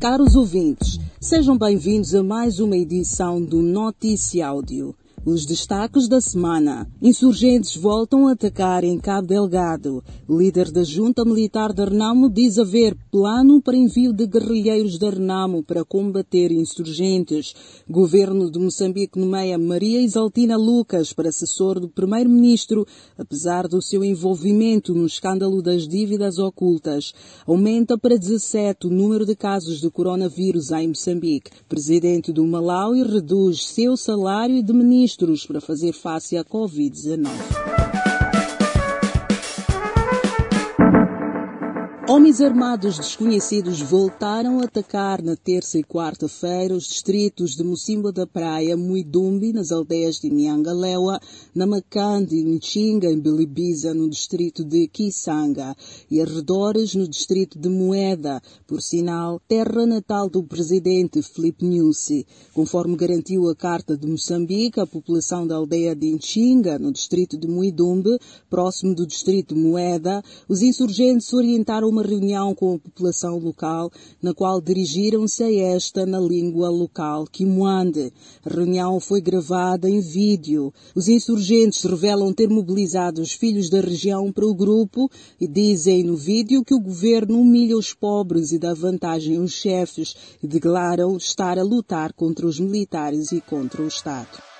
Caros 0.00 0.36
ouvintes, 0.36 0.98
sejam 1.20 1.56
bem-vindos 1.56 2.14
a 2.14 2.22
mais 2.22 2.58
uma 2.60 2.76
edição 2.76 3.40
do 3.40 3.62
Notícia 3.62 4.46
Áudio. 4.46 4.94
Os 5.24 5.46
destaques 5.46 6.08
da 6.08 6.20
semana. 6.20 6.90
Insurgentes 7.00 7.76
voltam 7.76 8.26
a 8.26 8.32
atacar 8.32 8.82
em 8.82 8.98
Cabo 8.98 9.28
Delgado. 9.28 10.02
Líder 10.28 10.72
da 10.72 10.82
junta 10.82 11.24
militar 11.24 11.72
de 11.72 11.84
Renamo 11.84 12.28
diz 12.28 12.58
haver 12.58 12.96
plano 13.08 13.62
para 13.62 13.76
envio 13.76 14.12
de 14.12 14.26
guerrilheiros 14.26 14.98
de 14.98 15.08
Renamo 15.08 15.62
para 15.62 15.84
combater 15.84 16.50
insurgentes. 16.50 17.54
Governo 17.88 18.50
de 18.50 18.58
Moçambique 18.58 19.16
nomeia 19.16 19.56
Maria 19.56 20.00
Isaltina 20.00 20.56
Lucas 20.56 21.12
para 21.12 21.28
assessor 21.28 21.78
do 21.78 21.88
primeiro-ministro, 21.88 22.84
apesar 23.16 23.68
do 23.68 23.80
seu 23.80 24.02
envolvimento 24.02 24.92
no 24.92 25.06
escândalo 25.06 25.62
das 25.62 25.86
dívidas 25.86 26.40
ocultas. 26.40 27.14
Aumenta 27.46 27.96
para 27.96 28.18
17 28.18 28.88
o 28.88 28.90
número 28.90 29.24
de 29.24 29.36
casos 29.36 29.80
de 29.80 29.88
coronavírus 29.88 30.72
em 30.72 30.88
Moçambique. 30.88 31.52
Presidente 31.68 32.32
do 32.32 32.44
Malawi 32.44 33.04
reduz 33.04 33.66
seu 33.66 33.96
salário 33.96 34.60
de 34.64 34.72
ministro 34.72 35.11
ministros 35.12 35.46
para 35.46 35.60
fazer 35.60 35.92
face 35.92 36.36
à 36.36 36.44
Covid-19. 36.44 37.71
Homens 42.08 42.40
armados 42.40 42.98
desconhecidos 42.98 43.80
voltaram 43.80 44.58
a 44.58 44.64
atacar 44.64 45.22
na 45.22 45.36
terça 45.36 45.78
e 45.78 45.84
quarta-feira 45.84 46.74
os 46.74 46.88
distritos 46.88 47.54
de 47.54 47.62
Mocimba 47.62 48.10
da 48.10 48.26
Praia, 48.26 48.76
Muidumbi, 48.76 49.52
nas 49.52 49.70
aldeias 49.70 50.16
de 50.16 50.28
Miangalewa, 50.28 51.20
Namakande 51.54 52.34
e 52.34 52.42
Nchinga, 52.42 53.08
em 53.08 53.20
Belibiza, 53.20 53.94
no 53.94 54.10
distrito 54.10 54.64
de 54.64 54.88
Kisanga, 54.88 55.76
e 56.10 56.20
arredores 56.20 56.96
no 56.96 57.06
distrito 57.06 57.56
de 57.56 57.68
Moeda, 57.68 58.42
por 58.66 58.82
sinal, 58.82 59.40
terra 59.46 59.86
natal 59.86 60.28
do 60.28 60.42
presidente 60.42 61.22
Filipe 61.22 61.64
Nyusi. 61.64 62.26
Conforme 62.52 62.96
garantiu 62.96 63.48
a 63.48 63.54
Carta 63.54 63.96
de 63.96 64.08
Moçambique, 64.08 64.80
a 64.80 64.86
população 64.86 65.46
da 65.46 65.54
aldeia 65.54 65.94
de 65.94 66.12
Nchinga, 66.12 66.80
no 66.80 66.90
distrito 66.90 67.38
de 67.38 67.46
Muidumbi, 67.46 68.18
próximo 68.50 68.92
do 68.92 69.06
distrito 69.06 69.54
de 69.54 69.60
Moeda, 69.60 70.20
os 70.48 70.62
insurgentes 70.62 71.32
orientaram 71.32 71.91
uma 71.92 72.02
reunião 72.02 72.54
com 72.54 72.74
a 72.74 72.78
população 72.78 73.38
local, 73.38 73.92
na 74.20 74.32
qual 74.32 74.60
dirigiram-se 74.60 75.44
a 75.44 75.52
esta 75.52 76.06
na 76.06 76.18
língua 76.18 76.70
local 76.70 77.26
Kimwande. 77.26 78.12
A 78.44 78.48
reunião 78.48 78.98
foi 78.98 79.20
gravada 79.20 79.88
em 79.88 80.00
vídeo. 80.00 80.72
Os 80.94 81.06
insurgentes 81.08 81.84
revelam 81.84 82.32
ter 82.32 82.48
mobilizado 82.48 83.20
os 83.20 83.32
filhos 83.32 83.68
da 83.68 83.80
região 83.80 84.32
para 84.32 84.46
o 84.46 84.54
grupo 84.54 85.10
e 85.38 85.46
dizem 85.46 86.02
no 86.02 86.16
vídeo 86.16 86.64
que 86.64 86.74
o 86.74 86.80
governo 86.80 87.38
humilha 87.38 87.76
os 87.76 87.92
pobres 87.92 88.52
e 88.52 88.58
dá 88.58 88.72
vantagem 88.72 89.36
aos 89.36 89.52
chefes 89.52 90.16
e 90.42 90.46
declaram 90.46 91.16
estar 91.16 91.58
a 91.58 91.62
lutar 91.62 92.12
contra 92.14 92.46
os 92.46 92.58
militares 92.58 93.32
e 93.32 93.40
contra 93.40 93.82
o 93.82 93.86
Estado. 93.86 94.51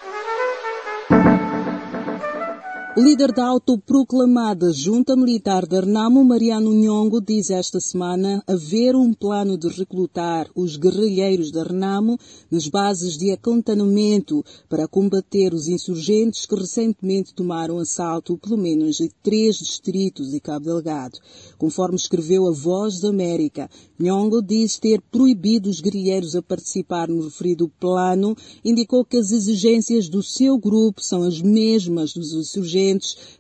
O 2.95 3.01
líder 3.01 3.33
da 3.33 3.47
autoproclamada 3.47 4.71
Junta 4.71 5.17
Militar 5.17 5.67
de 5.67 5.79
Arnamo, 5.79 6.23
Mariano 6.23 6.75
Nhongo, 6.75 7.23
diz 7.23 7.49
esta 7.49 7.81
semana 7.81 8.45
haver 8.47 8.95
um 8.95 9.15
plano 9.15 9.57
de 9.57 9.67
recrutar 9.69 10.47
os 10.55 10.77
guerrilheiros 10.77 11.51
de 11.51 11.59
Arnamo 11.59 12.19
nas 12.51 12.69
bases 12.69 13.17
de 13.17 13.31
acantonamento 13.31 14.45
para 14.69 14.87
combater 14.87 15.55
os 15.55 15.69
insurgentes 15.69 16.45
que 16.45 16.55
recentemente 16.55 17.33
tomaram 17.33 17.79
assalto 17.79 18.37
pelo 18.37 18.59
menos 18.59 18.99
de 18.99 19.09
três 19.23 19.57
distritos 19.57 20.31
de 20.31 20.39
Cabo 20.39 20.67
Delgado. 20.67 21.19
Conforme 21.57 21.97
escreveu 21.97 22.47
a 22.47 22.53
Voz 22.53 23.01
da 23.01 23.09
América, 23.09 23.71
Nhongo 23.99 24.43
diz 24.43 24.79
ter 24.79 25.01
proibido 25.11 25.71
os 25.71 25.81
guerrilheiros 25.81 26.37
a 26.37 26.43
participar 26.43 27.09
no 27.09 27.23
referido 27.23 27.73
plano, 27.81 28.37
indicou 28.63 29.03
que 29.03 29.17
as 29.17 29.31
exigências 29.31 30.11
do 30.11 30.23
seu 30.23 30.59
grupo 30.59 31.03
são 31.03 31.23
as 31.23 31.41
mesmas 31.41 32.13
dos 32.13 32.35
insurgentes 32.35 32.82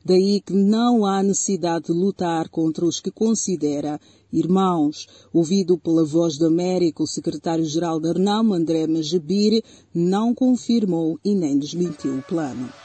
daí 0.05 0.41
que 0.41 0.53
não 0.53 1.05
há 1.05 1.23
necessidade 1.23 1.87
de 1.87 1.93
lutar 1.93 2.49
contra 2.49 2.85
os 2.85 3.01
que 3.01 3.11
considera 3.11 4.01
irmãos. 4.33 5.07
Ouvido 5.33 5.79
pela 5.79 6.05
Voz 6.05 6.39
da 6.39 6.47
América, 6.47 7.03
o 7.03 7.07
secretário-geral 7.07 8.01
da 8.01 8.13
RNAM, 8.13 8.53
André 8.53 8.87
Majabir, 8.87 9.63
não 9.95 10.35
confirmou 10.35 11.19
e 11.25 11.35
nem 11.35 11.59
desmentiu 11.59 12.17
o 12.19 12.23
plano. 12.23 12.82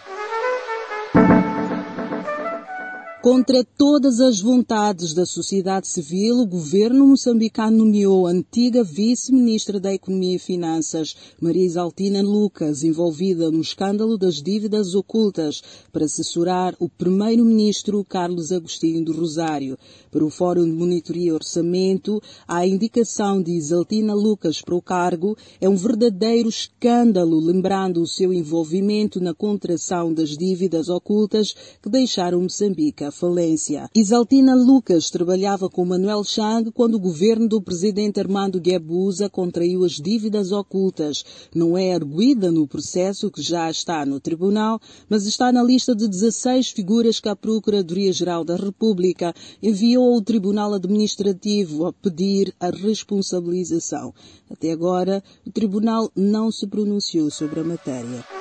Contra 3.27 3.61
todas 3.61 4.21
as 4.21 4.39
vontades 4.39 5.13
da 5.13 5.25
sociedade 5.25 5.89
civil, 5.89 6.37
o 6.37 6.45
governo 6.45 7.05
moçambicano 7.05 7.79
nomeou 7.79 8.25
a 8.25 8.31
antiga 8.31 8.85
vice-ministra 8.85 9.81
da 9.81 9.93
Economia 9.93 10.37
e 10.37 10.39
Finanças, 10.39 11.13
Maria 11.41 11.65
Isaltina 11.65 12.21
Lucas, 12.21 12.85
envolvida 12.85 13.51
no 13.51 13.59
escândalo 13.59 14.17
das 14.17 14.35
dívidas 14.35 14.95
ocultas, 14.95 15.61
para 15.91 16.05
assessorar 16.05 16.73
o 16.79 16.87
primeiro-ministro 16.87 18.01
Carlos 18.05 18.53
Agostinho 18.53 19.03
do 19.03 19.11
Rosário. 19.11 19.77
Para 20.09 20.23
o 20.23 20.29
Fórum 20.29 20.63
de 20.63 20.71
Monitoria 20.71 21.27
e 21.27 21.31
Orçamento, 21.33 22.21
a 22.47 22.65
indicação 22.65 23.43
de 23.43 23.51
Isaltina 23.51 24.13
Lucas 24.13 24.61
para 24.61 24.73
o 24.73 24.81
cargo 24.81 25.37
é 25.59 25.67
um 25.67 25.75
verdadeiro 25.75 26.47
escândalo, 26.47 27.41
lembrando 27.41 28.01
o 28.01 28.07
seu 28.07 28.31
envolvimento 28.31 29.19
na 29.19 29.33
contração 29.33 30.13
das 30.13 30.29
dívidas 30.29 30.87
ocultas 30.87 31.53
que 31.81 31.89
deixaram 31.89 32.41
Moçambique 32.41 33.03
falência. 33.17 33.89
Isaltina 33.95 34.55
Lucas 34.55 35.09
trabalhava 35.09 35.69
com 35.69 35.83
Manuel 35.83 36.23
Chang 36.23 36.71
quando 36.71 36.95
o 36.95 36.99
governo 36.99 37.47
do 37.47 37.61
presidente 37.61 38.19
Armando 38.19 38.59
Guebuza 38.59 39.29
contraiu 39.29 39.83
as 39.83 39.93
dívidas 39.93 40.51
ocultas. 40.51 41.25
Não 41.53 41.77
é 41.77 41.93
arguída 41.93 42.51
no 42.51 42.67
processo 42.67 43.31
que 43.31 43.41
já 43.41 43.69
está 43.69 44.05
no 44.05 44.19
tribunal, 44.19 44.79
mas 45.09 45.25
está 45.25 45.51
na 45.51 45.63
lista 45.63 45.95
de 45.95 46.07
16 46.07 46.69
figuras 46.69 47.19
que 47.19 47.29
a 47.29 47.35
Procuradoria-Geral 47.35 48.45
da 48.45 48.55
República 48.55 49.33
enviou 49.61 50.13
ao 50.13 50.21
Tribunal 50.21 50.73
Administrativo 50.73 51.87
a 51.87 51.93
pedir 51.93 52.53
a 52.59 52.69
responsabilização. 52.69 54.13
Até 54.49 54.71
agora, 54.71 55.23
o 55.45 55.51
tribunal 55.51 56.11
não 56.15 56.51
se 56.51 56.67
pronunciou 56.67 57.31
sobre 57.31 57.59
a 57.61 57.63
matéria. 57.63 58.36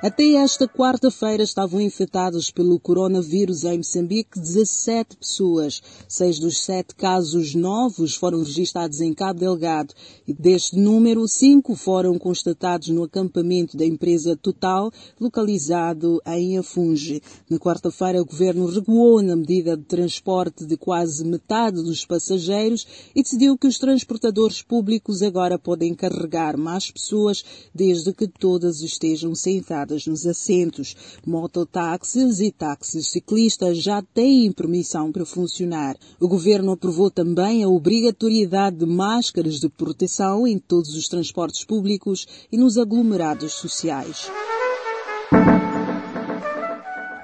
Até 0.00 0.34
esta 0.34 0.68
quarta-feira 0.68 1.42
estavam 1.42 1.80
infectados 1.80 2.52
pelo 2.52 2.78
coronavírus 2.78 3.64
em 3.64 3.78
Moçambique 3.78 4.38
17 4.38 5.16
pessoas. 5.16 5.82
Seis 6.06 6.38
dos 6.38 6.60
sete 6.60 6.94
casos 6.94 7.52
novos 7.56 8.14
foram 8.14 8.38
registrados 8.38 9.00
em 9.00 9.12
Cabo 9.12 9.40
Delgado 9.40 9.92
e 10.24 10.32
deste 10.32 10.76
número, 10.78 11.26
cinco 11.26 11.74
foram 11.74 12.16
constatados 12.16 12.90
no 12.90 13.02
acampamento 13.02 13.76
da 13.76 13.84
empresa 13.84 14.36
Total, 14.36 14.88
localizado 15.18 16.22
em 16.26 16.56
Afunge. 16.56 17.20
Na 17.50 17.58
quarta-feira, 17.58 18.22
o 18.22 18.24
governo 18.24 18.66
regulou 18.66 19.20
na 19.20 19.34
medida 19.34 19.76
de 19.76 19.82
transporte 19.82 20.64
de 20.64 20.76
quase 20.76 21.24
metade 21.24 21.82
dos 21.82 22.06
passageiros 22.06 22.86
e 23.16 23.22
decidiu 23.24 23.58
que 23.58 23.66
os 23.66 23.80
transportadores 23.80 24.62
públicos 24.62 25.22
agora 25.22 25.58
podem 25.58 25.92
carregar 25.92 26.56
mais 26.56 26.88
pessoas 26.88 27.44
desde 27.74 28.12
que 28.12 28.28
todas 28.28 28.80
estejam 28.80 29.34
sentadas 29.34 29.87
nos 30.06 30.26
assentos. 30.26 30.96
Mototáxis 31.26 32.40
e 32.40 32.50
táxis 32.50 33.08
ciclistas 33.08 33.82
já 33.82 34.02
têm 34.02 34.52
permissão 34.52 35.12
para 35.12 35.24
funcionar. 35.24 35.96
O 36.20 36.28
governo 36.28 36.72
aprovou 36.72 37.10
também 37.10 37.62
a 37.62 37.68
obrigatoriedade 37.68 38.76
de 38.76 38.86
máscaras 38.86 39.60
de 39.60 39.68
proteção 39.68 40.46
em 40.46 40.58
todos 40.58 40.94
os 40.94 41.08
transportes 41.08 41.64
públicos 41.64 42.26
e 42.50 42.56
nos 42.56 42.78
aglomerados 42.78 43.52
sociais. 43.54 44.30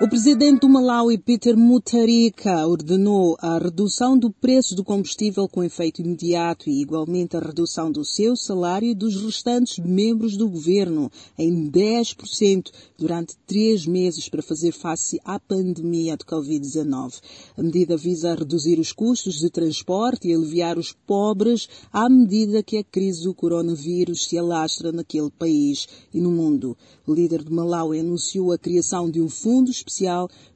O 0.04 0.06
presidente 0.06 0.60
do 0.60 0.69
Malawi, 0.69 1.16
Peter 1.16 1.56
Mutharika, 1.56 2.67
ordenou 2.67 3.38
a 3.40 3.56
redução 3.56 4.19
do 4.19 4.31
preço 4.31 4.75
do 4.75 4.84
combustível 4.84 5.49
com 5.49 5.64
efeito 5.64 6.02
imediato 6.02 6.69
e 6.69 6.82
igualmente 6.82 7.38
a 7.38 7.40
redução 7.40 7.90
do 7.90 8.05
seu 8.05 8.37
salário 8.37 8.87
e 8.87 8.94
dos 8.94 9.17
restantes 9.23 9.79
membros 9.79 10.37
do 10.37 10.46
governo 10.46 11.11
em 11.38 11.70
10% 11.70 12.70
durante 12.99 13.34
três 13.46 13.87
meses 13.87 14.29
para 14.29 14.43
fazer 14.43 14.73
face 14.73 15.19
à 15.25 15.40
pandemia 15.40 16.19
de 16.19 16.25
Covid-19. 16.26 17.23
A 17.56 17.62
medida 17.62 17.96
visa 17.96 18.34
reduzir 18.34 18.79
os 18.79 18.93
custos 18.93 19.38
de 19.38 19.49
transporte 19.49 20.29
e 20.29 20.34
aliviar 20.34 20.79
os 20.79 20.93
pobres 20.93 21.67
à 21.90 22.11
medida 22.11 22.62
que 22.62 22.76
a 22.76 22.84
crise 22.84 23.25
do 23.25 23.32
coronavírus 23.32 24.26
se 24.26 24.37
alastra 24.37 24.93
naquele 24.93 25.31
país 25.31 25.88
e 26.12 26.20
no 26.20 26.31
mundo. 26.31 26.76
O 27.06 27.14
líder 27.14 27.43
de 27.43 27.50
Malawi 27.50 28.00
anunciou 28.00 28.52
a 28.52 28.58
criação 28.58 29.11
de 29.11 29.23
um 29.23 29.31
fundo 29.31 29.70
especial 29.70 29.94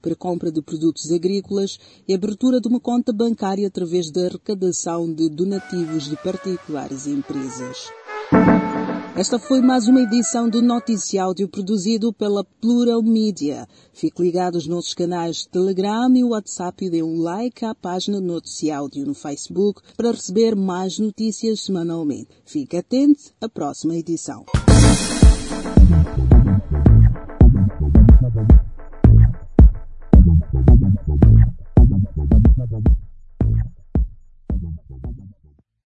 para 0.01 0.15
compra 0.15 0.51
de 0.51 0.63
produtos 0.63 1.11
agrícolas 1.13 1.79
e 2.07 2.15
abertura 2.15 2.61
de 2.61 2.69
uma 2.69 2.81
conta 2.81 3.13
bancária 3.13 3.67
através 3.67 4.11
da 4.11 4.27
arrecadação 4.27 5.13
de 5.13 5.29
donativos 5.29 6.09
de 6.09 6.17
particulares 6.17 7.07
e 7.07 7.11
empresas. 7.11 7.89
Esta 9.19 9.37
foi 9.37 9.61
mais 9.61 9.89
uma 9.89 10.03
edição 10.03 10.49
do 10.49 10.63
Noticiáudio 10.63 11.49
produzido 11.49 12.13
pela 12.13 12.45
Plural 12.45 13.03
Media. 13.03 13.67
Fique 13.93 14.23
ligado 14.23 14.55
aos 14.55 14.69
nossos 14.69 14.95
canais 14.95 15.39
de 15.39 15.49
Telegram 15.49 16.09
e 16.15 16.23
WhatsApp 16.23 16.85
e 16.85 16.89
dê 16.89 17.03
um 17.03 17.21
like 17.21 17.65
à 17.65 17.75
página 17.75 18.21
Noticiáudio 18.21 19.05
no 19.05 19.15
Facebook 19.15 19.83
para 19.97 20.13
receber 20.13 20.55
mais 20.55 21.01
notícias 21.01 21.63
semanalmente. 21.63 22.29
Fique 22.45 22.77
atento 22.77 23.33
à 23.41 23.49
próxima 23.49 23.97
edição. 23.97 24.45